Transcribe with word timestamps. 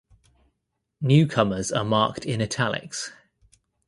Newcomers 1.01 1.71
are 1.71 1.85
marked 1.85 2.25
in 2.25 2.41
italics. 2.41 3.11